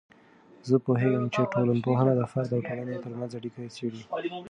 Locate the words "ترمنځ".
3.03-3.31